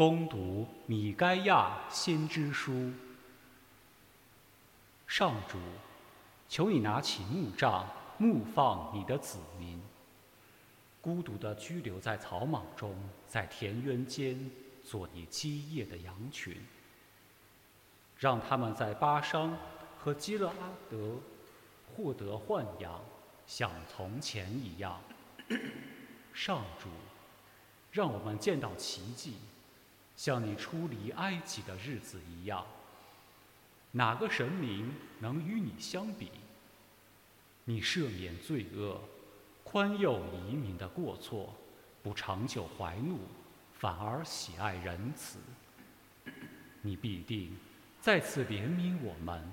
[0.00, 2.90] 攻读米该亚先知书。
[5.06, 5.58] 上主，
[6.48, 7.86] 求你拿起木杖，
[8.16, 9.78] 牧放你的子民。
[11.02, 12.96] 孤独地居留在草莽中，
[13.28, 14.50] 在田园间
[14.82, 16.56] 做你基业的羊群。
[18.16, 19.54] 让他们在巴商
[19.98, 21.16] 和基勒阿德
[21.94, 22.98] 获得豢养，
[23.46, 24.98] 像从前一样。
[26.32, 26.88] 上主，
[27.92, 29.34] 让我们见到奇迹，
[30.20, 32.62] 像你出离埃及的日子一样。
[33.92, 36.30] 哪个神明能与你相比？
[37.64, 39.00] 你赦免罪恶，
[39.64, 41.54] 宽宥移民的过错，
[42.02, 43.20] 不长久怀怒，
[43.72, 45.38] 反而喜爱仁慈。
[46.82, 47.56] 你必定
[47.98, 49.50] 再次怜悯我们，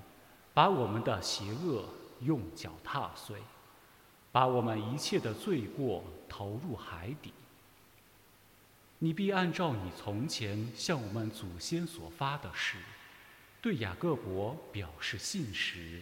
[0.54, 1.86] 把我们的邪恶
[2.20, 3.40] 用脚踏碎，
[4.34, 7.32] 把我们一切的罪过投入海底。
[9.00, 12.78] 你必按照你从前向我们祖先所发的誓。
[13.62, 16.02] 对雅各伯表示信实，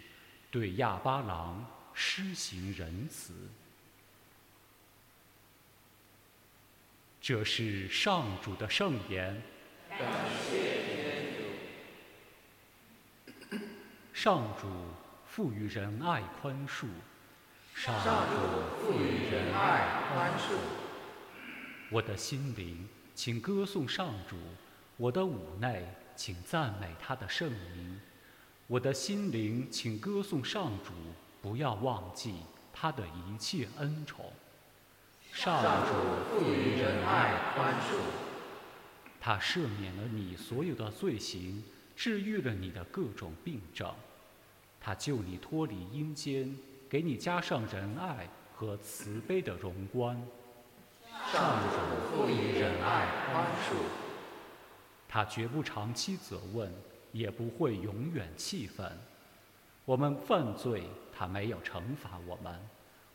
[0.51, 3.33] 对亚巴郎施行仁慈。
[7.19, 9.41] 这是上主的圣言。
[9.89, 9.99] 感
[10.47, 11.33] 谢天
[13.49, 13.57] 主。
[14.13, 14.67] 上主
[15.25, 16.85] 赋予仁爱宽恕。
[17.73, 17.95] 上
[18.29, 18.35] 主
[18.79, 20.84] 赋予仁爱宽恕。
[21.89, 24.35] 我的心灵，请歌颂上主；
[24.97, 25.85] 我的五内。
[26.17, 27.99] 请赞美他的圣名，
[28.67, 30.93] 我的心灵，请歌颂上主，
[31.41, 32.35] 不要忘记
[32.71, 34.31] 他的一切恩宠。
[35.33, 37.99] 上主赋予仁爱宽恕，
[39.19, 41.61] 他赦免了你所有的罪行，
[41.97, 43.93] 治愈了你的各种病症，
[44.79, 46.57] 他救你脱离阴间，
[46.89, 50.25] 给你加上仁爱和慈悲的荣冠。
[51.31, 51.77] 上主
[52.09, 53.75] 赋予仁爱宽恕。
[55.07, 56.71] 他绝不长期责问，
[57.11, 58.91] 也不会永远气愤。
[59.85, 60.83] 我们犯罪，
[61.15, 62.53] 他没有惩罚我们；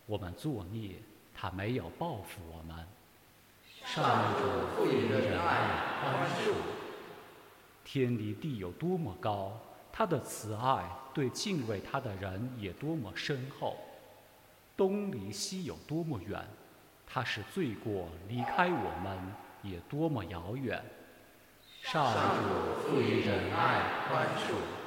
[0.06, 0.92] 我们作孽，
[1.34, 2.86] 他没有报复我们。
[3.84, 4.46] 上主
[4.76, 6.54] 赋予仁爱宽恕。
[7.84, 9.58] 天离地有多么高，
[9.92, 13.76] 他的慈爱对敬畏他的人也多么深厚。
[14.76, 16.46] 东离西有多么远，
[17.12, 19.18] 他是罪过离开我们
[19.62, 20.80] 也多么遥远。
[21.82, 24.79] 上主赋予仁爱宽恕。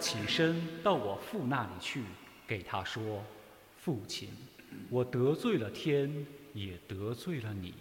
[0.00, 2.02] 起身到我父那里去，
[2.48, 3.22] 给他说
[3.76, 4.30] ：“父亲，
[4.88, 7.74] 我得罪了天，也得罪了你。”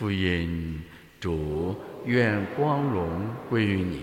[0.00, 0.80] 福音，
[1.20, 4.00] 主愿光荣归于你。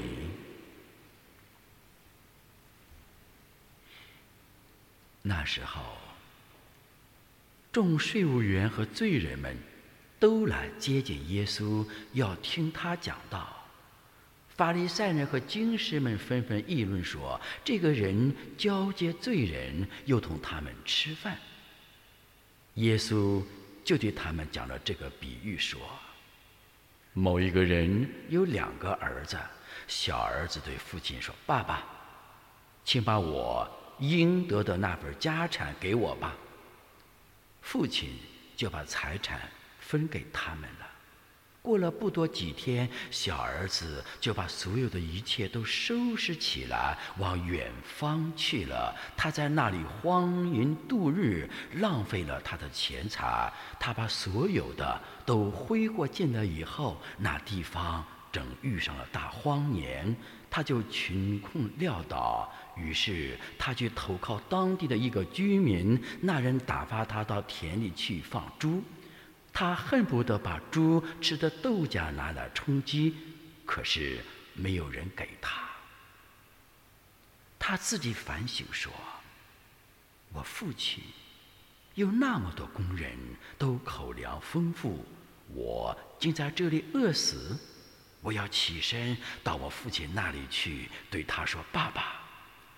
[5.23, 5.81] 那时候，
[7.71, 9.57] 众税务员和罪人们
[10.19, 11.83] 都来接近耶稣，
[12.13, 13.65] 要听他讲道。
[14.49, 21.39] 法利赛人和经师们纷纷议论说：“这个人交接罪人，又同他们吃饭。”
[22.75, 23.41] 耶稣
[23.87, 25.79] 就对他们讲了这个比喻说
[27.15, 29.37] ：“某一个人有两个儿子，
[29.87, 31.85] 小儿子对父亲说：‘爸爸，
[32.83, 33.65] 请把我
[33.99, 36.35] 应得的那份家产给我吧。’
[37.63, 38.09] 父亲
[38.57, 39.39] 就把财产
[39.79, 40.87] 分给他们了。”
[41.67, 48.95] 过了不多几天，小儿子就把所有的一切都收拾起来，往远方去了。
[49.17, 53.51] 他在那里荒淫度日，浪费了他的钱财。
[53.77, 60.15] 他把所有的都挥霍尽了以后，那地方正遇上了大荒年，
[60.49, 68.81] 他就穷困潦倒，于是他去投靠当地的一个居民，那人打发他到田里去放猪，
[69.59, 73.17] 他恨不得把猪吃的豆荚拿来充饥，
[73.65, 74.23] 可是
[74.53, 75.63] 没有人给他。
[77.57, 78.93] 他自己反省说
[80.31, 81.03] ：“我父亲
[81.95, 83.17] 有那么多工人，
[83.57, 85.03] 都口粮丰富，
[85.47, 87.57] 我竟在这里饿死。
[88.21, 92.21] 我要起身到我父亲那里去，对他说：‘爸爸，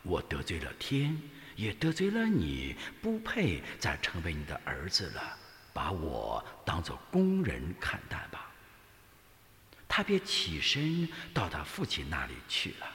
[0.02, 1.22] 我得罪了天，
[1.58, 5.38] 也得罪了你，不配再成为你的儿子了，
[5.74, 8.50] 把我当做工人看待吧。’
[9.88, 12.88] 他便起身到他父亲那里去了。”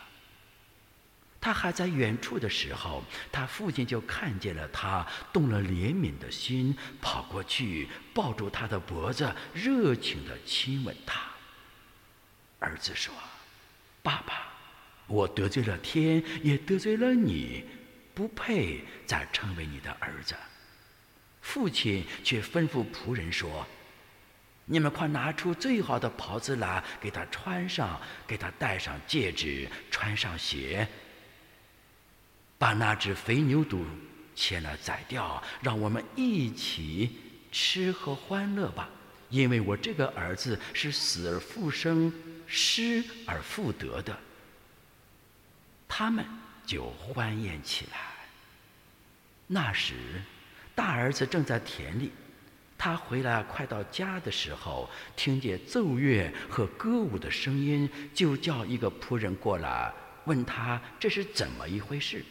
[1.40, 11.20] 他还在远处的时候，他父亲就看见了他，动了怜悯的心，跑过去抱住他的脖子，热情地亲吻他。
[12.60, 13.12] 儿子说
[14.02, 14.54] ：“爸爸，
[15.06, 17.62] 我得罪了天，也得罪了你，
[18.14, 20.34] 不配再成为你的儿子。”
[21.54, 23.64] 父亲却吩咐仆人说
[24.66, 30.84] ：“你们快拿出最好的袍子来，给他穿上，给他戴上戒指，穿上鞋。”
[32.58, 33.84] 把那只肥牛犊
[34.34, 37.20] 牵了宰掉，让我们一起
[37.52, 38.90] 吃喝欢乐吧。
[39.30, 42.12] 因为我这个儿子是死而复生、
[42.48, 44.18] 失而复得的。
[45.86, 46.26] 他们
[46.66, 47.98] 就欢宴起来。
[49.46, 49.94] 那时，
[50.74, 52.10] 大儿子正在田里，
[52.76, 59.92] 他回来快到家的时候，听见奏乐和歌舞的声音，就叫一个仆人过来，
[60.24, 62.24] 问他这是怎么一回事。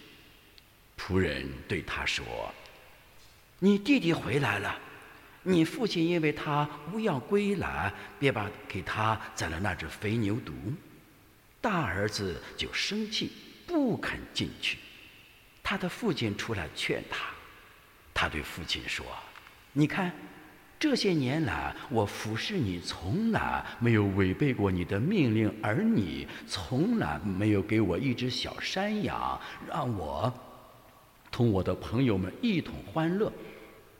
[0.98, 2.25] 仆人对他说
[3.60, 4.78] ：“你弟弟回来了，
[5.42, 10.51] 你父亲因为他无恙归来，便把给他宰了那只肥牛犊。
[11.60, 13.31] 大儿子就生气，
[13.66, 14.78] 不肯进去。
[15.63, 17.32] 他的父亲出来劝他，
[18.13, 19.06] 他对父亲说
[19.74, 20.12] ：‘你看，
[20.80, 30.31] 这些年来我服侍你，从来没有违背过你的命令，而你从来没有给我一只小山羊，让我……’”
[31.31, 33.33] 同我的朋友们一同欢乐，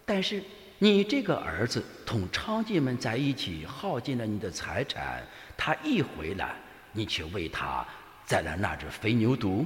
[0.06, 0.44] 但是
[0.78, 5.26] 你这个儿子同娼妓们在一起耗尽了你的财产，
[5.58, 6.56] 他一回来，
[6.92, 7.84] 你却为他
[8.24, 9.66] 宰了那只肥牛犊。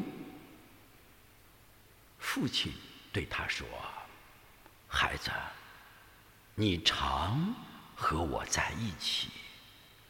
[2.20, 2.72] 父亲
[3.12, 3.68] 对他说
[4.88, 5.30] ：“孩子，
[6.56, 7.54] 你常
[7.96, 9.30] 和我在一起，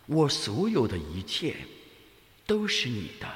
[0.05, 1.55] 我所有的一切
[2.45, 3.27] 都是你的。”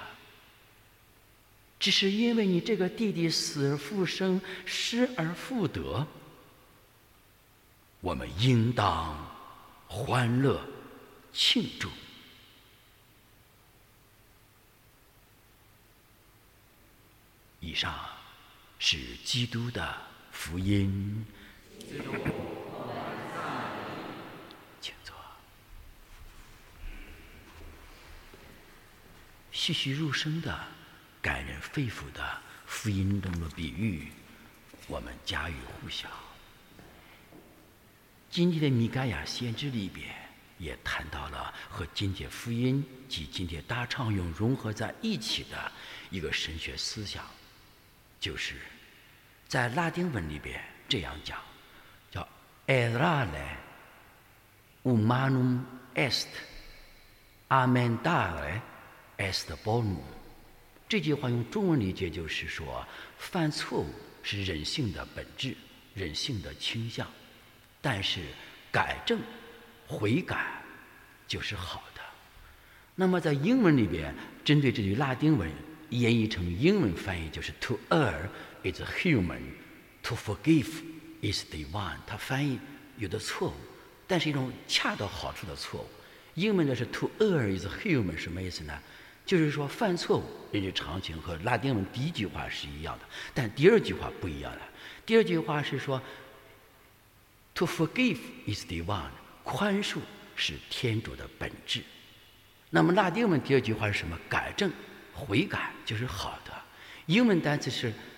[1.80, 6.06] 只是因为你这个弟弟死而复生、失而复得，
[8.02, 9.18] 我们应当
[9.88, 10.64] 欢乐
[11.34, 11.90] 庆祝。
[17.60, 18.00] 以上
[18.78, 19.98] 是基督的
[20.32, 21.26] 福音。
[24.80, 25.16] 请坐。
[29.52, 30.60] 栩栩入生的。
[31.24, 34.08] 感人肺腑的福音中的比喻，
[34.88, 36.10] 我们家喻户晓。
[38.32, 40.10] 今天的米盖亚先知里边
[40.58, 45.72] 也谈到了和今天福音及今天大唱咏融合在一起的
[46.10, 47.24] 一个神学思想，
[48.20, 48.56] 就是
[49.52, 51.38] 在拉丁文里边这样讲，
[52.10, 52.26] 叫
[52.68, 53.58] “erare
[54.82, 55.60] humanum
[55.94, 58.62] est”，“amendare
[59.18, 59.98] est bonum”。
[60.88, 63.94] 这句话用中文理解就是说，犯错误
[64.24, 65.54] 是人性的本质、
[65.94, 67.06] 人性的倾向，
[67.82, 68.22] 但是
[68.72, 69.20] 改正、
[69.86, 70.64] 悔改
[71.28, 72.02] 就是好的。
[72.96, 74.16] 那么在英文里边，
[74.46, 75.52] 针对这句拉丁文
[75.90, 78.30] 演绎成英文翻译就是 “To err
[78.64, 79.42] is human,
[80.04, 80.70] to forgive
[81.22, 81.98] is divine”。
[82.06, 82.60] 它翻译
[82.98, 83.54] 有的错误，
[84.08, 85.88] 但是一种恰到好处的错误。
[86.36, 88.78] 英文的是 “To err is human”，什么意思呢？
[89.26, 94.62] 就是说，犯错误人之常情和拉丁文第一句话是一样的，但第二句话不一样了。
[95.06, 96.02] 第二句话是说
[97.54, 99.12] ，“To forgive is divine”，
[99.44, 100.00] 宽恕
[100.36, 101.82] 是天主的本质。
[102.70, 104.18] 那么拉丁文第二句话是什么？
[104.28, 104.72] 改正、
[105.14, 106.52] 悔改就是好的。
[107.06, 107.94] 英文单词是“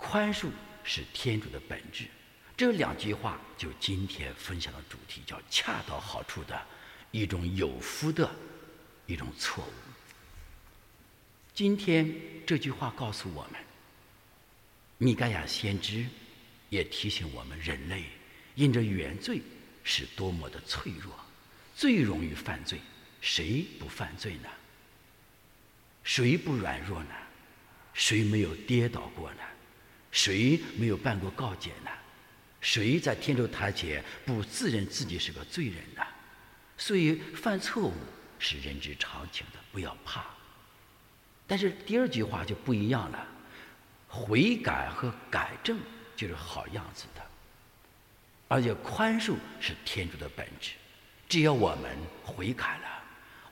[0.00, 0.48] 宽恕
[0.82, 2.06] 是天主的本质”。
[2.56, 6.60] 这两句话就今天分享的主题，叫恰到好处的
[7.10, 8.28] 一种有福的
[9.06, 9.72] 一种错误。
[11.54, 12.12] 今天
[12.46, 13.60] 这句话告诉我们，
[14.98, 16.06] 米盖亚先知
[16.68, 18.04] 也提醒我们：人类
[18.54, 19.40] 因着原罪
[19.84, 21.14] 是多么的脆弱，
[21.76, 22.80] 最容易犯罪。
[23.20, 24.48] 谁不犯罪呢？
[26.04, 27.14] 谁不软弱呢？
[27.92, 29.42] 谁没有跌倒过呢？
[30.10, 31.90] 谁没有办过告解呢？
[32.60, 36.02] 谁在天主台前不自认自己是个罪人呢？
[36.76, 37.94] 所以犯错误
[38.38, 40.24] 是人之常情的，不要怕。
[41.46, 43.26] 但是第二句话就不一样了，
[44.08, 45.78] 悔改和改正
[46.16, 47.22] 就是好样子的，
[48.48, 50.72] 而且宽恕是天主的本质。
[51.28, 53.02] 只要我们悔改了，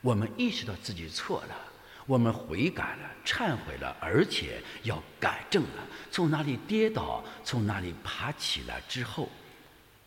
[0.01, 1.68] 我们意识到自己错了，
[2.09, 9.29] 我们悔改了、忏悔了，而且要改正了，从哪里跌倒，从哪里爬起来之后，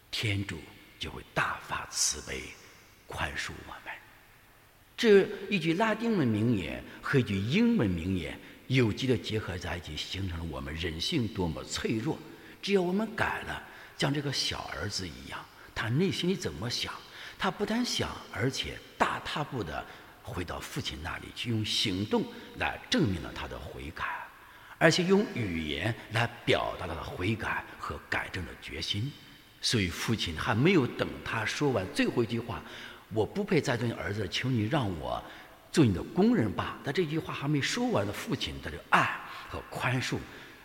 [0.09, 0.57] 天主
[0.97, 2.41] 就会大发慈悲。
[3.05, 3.93] 宽恕我们，
[4.97, 12.17] 这一句拉丁文名言和一句英文名言有机的结合在一起，形成了我们人性多么脆弱。
[12.63, 13.61] 只要我们改了，
[13.95, 15.39] 像这个小儿子一样，
[15.75, 16.91] 他内心里怎么想，
[17.37, 19.85] 他不但想，而且大踏步的
[20.31, 22.23] 回到父亲那里去，用行动
[22.55, 24.05] 来证明了他的悔改，
[24.77, 29.11] 而且用语言来表达了他悔改和改正的决心。
[29.59, 32.63] 所以父亲还没有等他说完最后一句话。
[33.13, 35.21] 我不配再做你儿子，求你让我
[35.69, 36.79] 做你的工人吧。
[36.81, 39.19] 他这句话还没说完，的父亲他的爱
[39.49, 40.17] 和宽恕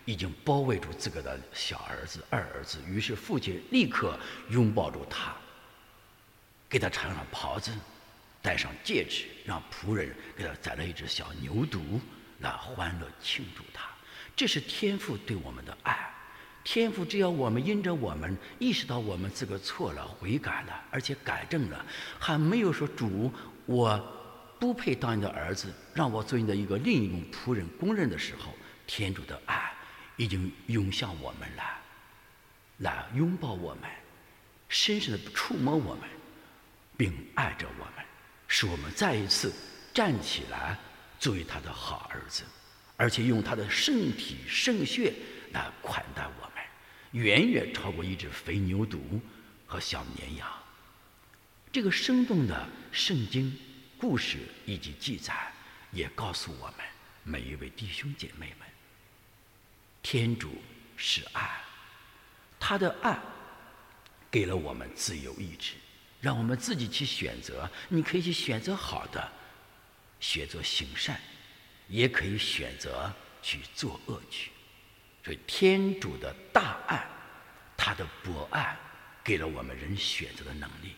[0.05, 2.79] 已经包围住自个的小儿子、二儿子。
[2.87, 4.17] 于是父亲立刻
[4.51, 5.35] 拥抱住他，
[6.69, 7.73] 给他穿上袍子，
[8.47, 11.81] 戴上戒指，让仆人给他宰了一只小牛犊，
[12.38, 13.91] 来欢乐庆祝他。
[14.37, 16.09] 这是天父对我们的爱。
[16.62, 21.85] 天父，只要我们因着我们意识到我们自个错了、悔改了，而且改正了，
[22.21, 23.33] 还没有说主，
[23.65, 23.99] 我
[24.61, 28.55] 不配当你的儿子，让我做你的一个另一种仆人、工人的时候，
[28.87, 29.73] 天主的爱
[30.17, 31.62] 已经涌向我们了，
[32.79, 33.91] 来拥抱我们，
[34.69, 36.09] 深深的触摸我们，
[36.97, 38.05] 并爱着我们，
[38.49, 39.53] 使我们再一次
[39.93, 40.79] 站起来，
[41.19, 42.45] 作为他的好儿子，
[42.97, 45.12] 而且用他的圣体圣血
[45.53, 46.65] 来款待我们。
[47.12, 48.99] 远远超过一只肥牛犊
[49.67, 50.47] 和小绵羊。
[51.73, 53.57] 这个生动的圣经
[53.99, 55.53] 故事以及记载，
[55.93, 56.87] 也告诉我们
[57.23, 58.69] 每一位弟兄姐妹们：
[60.03, 60.61] 天主
[60.97, 61.61] 是爱，
[62.61, 63.19] 他的爱
[64.31, 65.75] 给了我们自由意志，
[66.21, 67.69] 让我们自己去选择。
[67.89, 69.33] 你可以去选择好的，
[70.21, 71.21] 选择行善，
[71.89, 74.51] 也可以选择去做恶去。
[75.25, 77.05] 所以，天主的大爱，
[77.77, 78.77] 他的博爱，
[79.25, 80.95] 给了我们人选择的能力。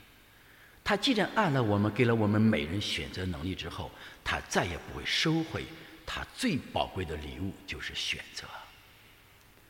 [0.85, 3.91] 他既然爱了我们，给了我们每人选择能力之后，
[4.23, 5.65] 他再也不会收回
[6.07, 8.47] 他最宝贵的礼物，就是选择。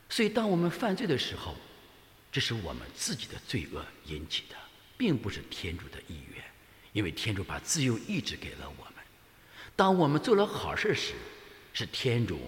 [0.08, 1.56] 所以，当我们犯罪的时候，
[2.30, 4.56] 这是我们自己的罪恶引起的，
[4.98, 6.44] 并不是天主的意愿，
[6.92, 8.94] 因为天主把自由意志给了我们。
[9.74, 11.14] 当我们做了好事时，
[11.72, 12.38] 是天主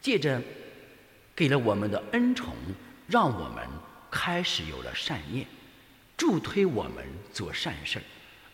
[0.00, 0.40] 借着。
[1.34, 2.54] 给了我们的恩宠，
[3.08, 3.66] 让我们
[4.10, 5.46] 开始有了善念，
[6.14, 8.04] 助推我们做善事儿，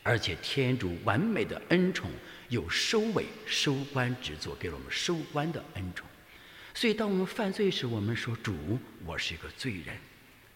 [0.05, 2.09] 而且天主完美的恩宠
[2.49, 6.07] 有收尾、收官之作，给了我们收官的恩宠。
[6.73, 9.99] 所以，当我们犯罪时，我们说：“主，我是一个罪人，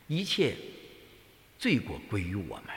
[0.06, 0.54] 一切
[1.62, 2.74] 罪过归于我们，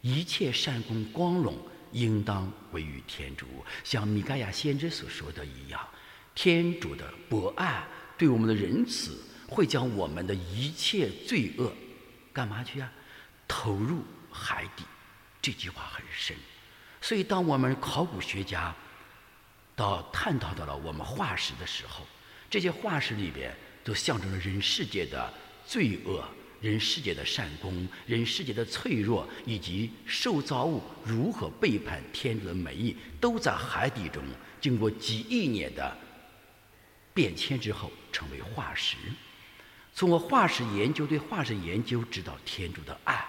[0.00, 1.56] 一切善功光荣
[1.92, 3.46] 应当归于天主。”
[3.84, 5.80] 像米盖亚先知所说的一样，
[6.34, 7.84] 天主的博爱。
[8.18, 9.16] 对我们的仁慈，
[9.48, 11.72] 会将我们的一切罪恶，
[12.32, 12.92] 干嘛去啊？
[13.46, 14.82] 投入海底。
[15.40, 16.36] 这句话很深。
[17.00, 18.74] 所以，当我们考古学家
[19.76, 22.04] 到探讨到了我们化石的时候，
[22.50, 25.32] 这些化石里边都象征着人世界的
[25.64, 26.28] 罪恶、
[26.60, 34.22] 人世界的善功、人世界的脆弱，以及受造物如何背叛天主的美意，都在海底中
[34.60, 35.96] 经过几亿年的。
[37.12, 38.96] 变迁之后成为化石，
[39.92, 43.26] 从我化石研究对化石研究，知道天主的爱，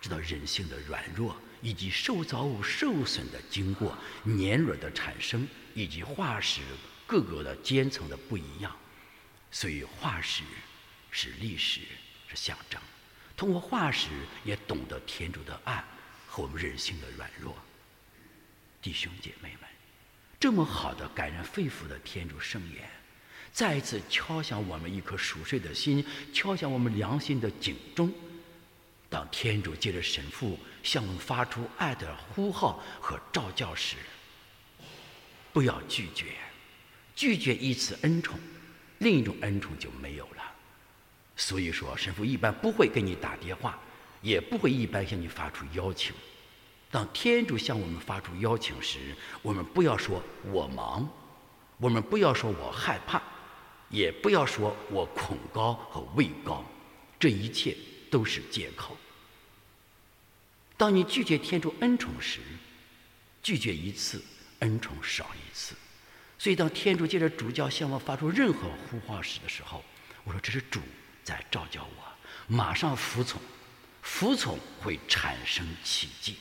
[0.00, 6.62] 知道人性的软弱，以及受造物受损的经过、年轮的产生，以及化石
[7.06, 8.74] 各个的阶层的不一样。
[9.50, 10.42] 所以化石
[11.10, 11.82] 是历史，
[12.28, 12.80] 是象征。
[13.36, 14.08] 通过化石
[14.44, 15.82] 也懂得天主的爱
[16.26, 17.56] 和我们人性的软弱。
[18.82, 19.68] 弟兄姐妹们，
[20.38, 22.88] 这么好的感人肺腑的天主圣言。
[23.52, 28.12] 再一次敲响我们一颗熟睡的心，敲响我们良心的警钟。
[29.08, 33.96] 当天主借着神父向我们发出爱的呼号和召叫时，
[35.52, 36.26] 不要拒绝。
[37.16, 38.38] 拒绝一次恩宠，
[38.98, 40.37] 另一种恩宠就没有了。
[41.38, 43.78] 所以说，神父一般不会给你打电话，
[44.20, 46.12] 也不会一般向你发出邀请。
[46.90, 51.08] 当天主向我们发出邀请时，我们不要说我忙，
[51.78, 53.22] 我们不要说我害怕，
[53.88, 56.64] 也不要说我恐高和畏高，
[57.20, 57.76] 这一切
[58.10, 58.96] 都是借口。
[60.76, 62.40] 当你拒绝天主恩宠时，
[63.44, 64.20] 拒绝一次，
[64.58, 65.76] 恩宠少一次。
[66.36, 69.84] 所以，当天主借着主教向我发出任何呼唤时的时候，
[70.24, 70.80] 我说这是主
[71.28, 72.04] 在召教我，
[72.46, 73.38] 马上服从，
[74.00, 76.36] 服从会产生奇迹。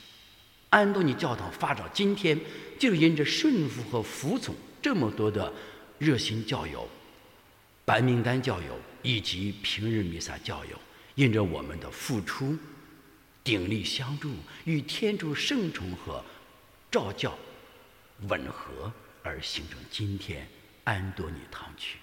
[0.70, 2.40] 安东尼教堂发展今天，
[2.80, 5.52] 就因着顺服和服从这么多的
[5.98, 6.88] 热心教友、
[7.84, 10.80] 白名单教友以及平日弥撒教友，
[11.16, 12.58] 因着我们的付出。
[13.44, 16.24] 鼎力相助，与天主圣宠和
[16.90, 17.38] 召教
[18.30, 18.92] 吻合，
[19.22, 20.48] 而形成今天
[20.86, 21.98] 安多尼堂区。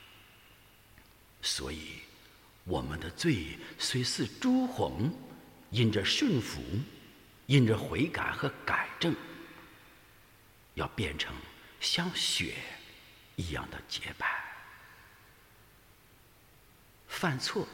[1.42, 2.00] 所以，
[2.64, 5.12] 我们的罪虽似朱红，
[5.70, 6.62] 因着顺服，
[7.46, 9.14] 因着悔改和改正，
[10.74, 11.34] 要变成
[11.78, 12.54] 像雪
[13.36, 14.42] 一样的洁白。
[17.06, 17.68] 犯错，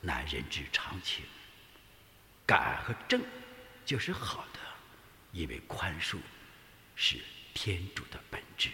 [0.00, 1.24] 乃人之常情。
[2.46, 3.22] 改和正
[3.84, 4.58] 就是好的，
[5.32, 6.18] 因为宽恕
[6.96, 7.18] 是
[7.54, 8.70] 天主的本质。